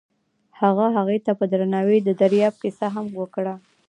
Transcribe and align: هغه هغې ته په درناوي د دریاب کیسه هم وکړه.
هغه 0.59 0.85
هغې 0.97 1.17
ته 1.25 1.31
په 1.39 1.45
درناوي 1.51 1.97
د 2.03 2.09
دریاب 2.21 2.53
کیسه 2.63 2.87
هم 2.95 3.07
وکړه. 3.19 3.53